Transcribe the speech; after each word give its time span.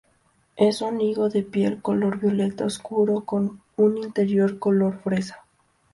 Es 0.55 0.81
un 0.81 0.99
higo 0.99 1.29
de 1.29 1.43
piel 1.43 1.79
color 1.79 2.19
violeta 2.19 2.65
oscuro 2.65 3.23
con 3.23 3.61
un 3.77 3.99
interior 3.99 4.57
color 4.57 4.99
fresa. 5.03 5.43